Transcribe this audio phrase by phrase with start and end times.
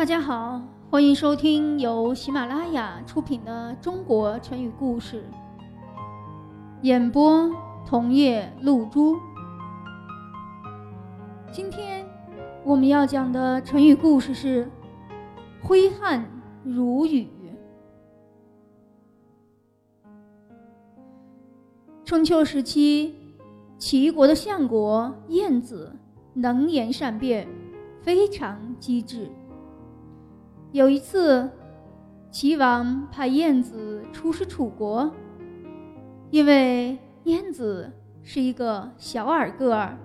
[0.00, 5.22] 大家好，欢迎收听由喜马拉雅出品的《中国成语故事》，
[6.80, 7.50] 演播
[7.84, 9.18] 桐叶露珠。
[11.52, 12.06] 今天
[12.64, 14.70] 我们要讲的成语故事是
[15.62, 16.24] “挥汗
[16.64, 17.28] 如雨”。
[22.06, 23.14] 春秋时期，
[23.76, 25.94] 齐国的相国晏子
[26.32, 27.46] 能言善辩，
[28.00, 29.30] 非常机智。
[30.72, 31.50] 有一次，
[32.30, 35.10] 齐王派晏子出使楚国，
[36.30, 39.98] 因为晏子是一个小矮个儿，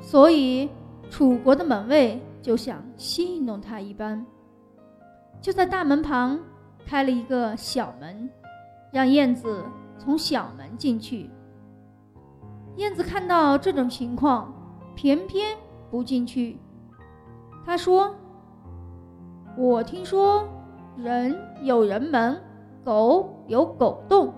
[0.00, 0.68] 所以
[1.10, 4.24] 楚国的门卫就想戏弄他一般，
[5.40, 6.38] 就在大门旁
[6.86, 8.30] 开了一个小门，
[8.92, 9.64] 让晏子
[9.98, 11.28] 从小门进去。
[12.76, 14.54] 晏子看到这种情况，
[14.94, 15.58] 偏偏
[15.90, 16.60] 不进去。
[17.66, 18.14] 他说。
[19.56, 20.48] 我听说，
[20.96, 22.40] 人有人门，
[22.84, 24.32] 狗有狗洞。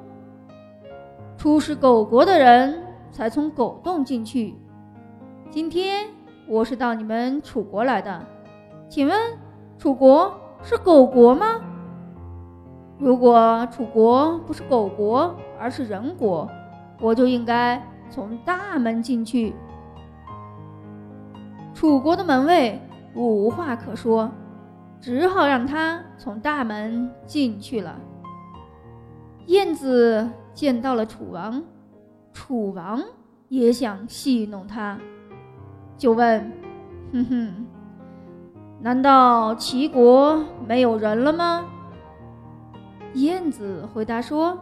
[1.36, 4.54] 出使狗国的人才从狗洞进去。
[5.50, 6.06] 今天
[6.48, 8.24] 我是到你们楚国来的，
[8.88, 9.16] 请问
[9.76, 11.60] 楚国是狗国吗？
[12.98, 16.48] 如果楚国不是狗国，而是人国，
[17.00, 19.54] 我就应该从大门进去。
[21.74, 22.80] 楚国的门卫
[23.14, 24.30] 无话可说。
[25.02, 27.98] 只好让他从大门进去了。
[29.46, 31.60] 燕子见到了楚王，
[32.32, 33.02] 楚王
[33.48, 34.96] 也想戏弄他，
[35.98, 36.52] 就问
[37.12, 37.66] ：“哼哼，
[38.80, 41.66] 难道齐国没有人了吗？”
[43.14, 44.56] 燕子回答说：“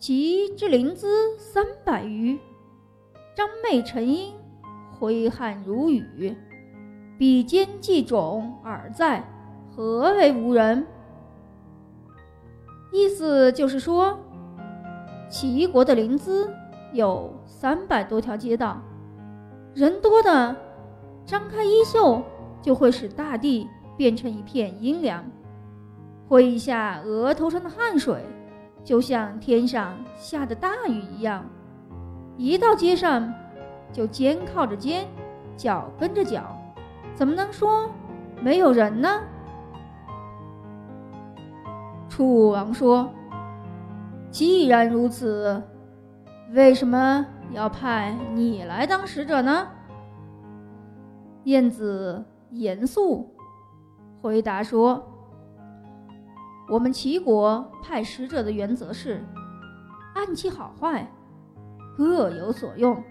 [0.00, 1.06] 齐之灵资
[1.38, 2.36] 三百余，
[3.36, 4.34] 张袂成阴，
[4.98, 6.36] 挥汗如雨。”
[7.20, 9.22] 比肩计种尔在，
[9.76, 10.86] 何为无人？
[12.90, 14.18] 意思就是说，
[15.28, 16.48] 齐国的临淄
[16.94, 18.80] 有三百多条街道，
[19.74, 20.56] 人多的，
[21.26, 22.22] 张开衣袖
[22.62, 23.68] 就会使大地
[23.98, 25.22] 变成一片阴凉；
[26.26, 28.24] 挥一下额头上的汗水，
[28.82, 31.44] 就像天上下的大雨一样。
[32.38, 33.30] 一到街上，
[33.92, 35.06] 就肩靠着肩，
[35.54, 36.56] 脚跟着脚。
[37.14, 37.90] 怎么能说
[38.42, 39.20] 没有人呢？
[42.08, 43.08] 楚武王说
[44.30, 45.62] ：“既然如此，
[46.52, 49.68] 为什么要派你来当使者呢？”
[51.44, 53.34] 晏子严肃
[54.20, 55.02] 回答说
[56.68, 59.24] ：“我们齐国派使者的原则是，
[60.14, 61.10] 按其好坏，
[61.96, 63.02] 各有所用。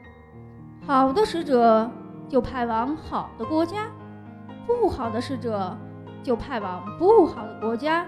[0.85, 1.89] 好的使者。”
[2.29, 3.89] 就派往好的国家，
[4.67, 5.75] 不好的使者
[6.21, 8.05] 就派往不好的国家。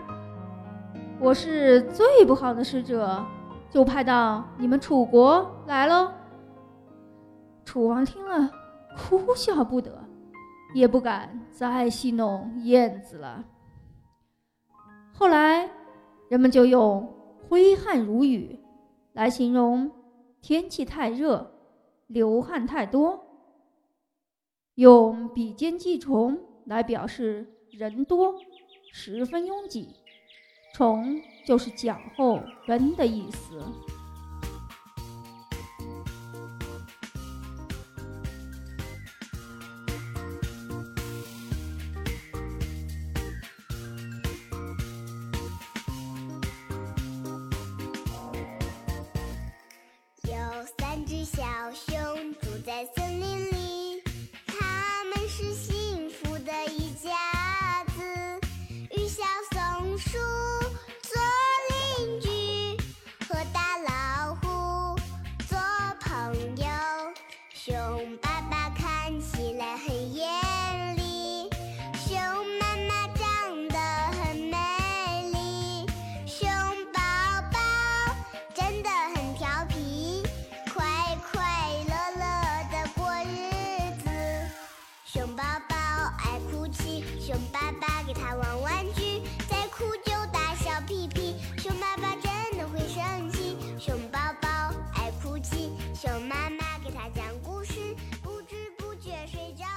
[1.19, 3.25] 我是最不好的使者，
[3.69, 6.11] 就派到你们楚国来喽。
[7.65, 8.51] 楚王听了，
[8.95, 10.03] 哭笑不得，
[10.75, 13.43] 也不敢再戏弄燕子了。
[15.13, 15.69] 后来，
[16.29, 17.11] 人们就用
[17.49, 18.59] “挥汗如雨”
[19.13, 19.91] 来形容
[20.41, 21.51] 天气太热，
[22.07, 23.19] 流汗太多。
[24.81, 28.33] 用比肩计重来表示人多，
[28.91, 29.89] 十分拥挤。
[30.73, 33.61] 重就是脚后跟的意思。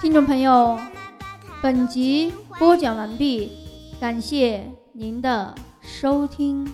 [0.05, 0.79] 听众朋友，
[1.63, 3.51] 本集播讲完毕，
[3.99, 6.71] 感谢您的收听。